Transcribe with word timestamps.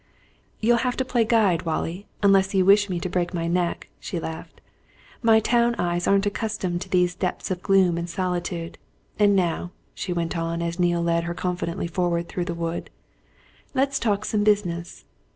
"You'll 0.59 0.77
have 0.77 0.97
to 0.97 1.05
play 1.05 1.23
guide, 1.25 1.61
Wallie, 1.61 2.07
unless 2.23 2.55
you 2.55 2.65
wish 2.65 2.89
me 2.89 2.99
to 3.01 3.07
break 3.07 3.35
my 3.35 3.45
neck," 3.47 3.87
she 3.99 4.19
laughed. 4.19 4.59
"My 5.21 5.39
town 5.39 5.75
eyes 5.77 6.07
aren't 6.07 6.25
accustomed 6.25 6.81
to 6.81 6.89
these 6.89 7.13
depths 7.13 7.51
of 7.51 7.61
gloom 7.61 7.99
and 7.99 8.09
solitude. 8.09 8.79
And 9.19 9.35
now," 9.35 9.69
she 9.93 10.11
went 10.11 10.35
on, 10.35 10.59
as 10.59 10.79
Neale 10.79 11.03
led 11.03 11.25
her 11.25 11.35
confidently 11.35 11.85
forward 11.85 12.27
through 12.29 12.45
the 12.45 12.55
wood, 12.55 12.89
"let's 13.75 13.99
talk 13.99 14.25
some 14.25 14.43
business. 14.43 15.05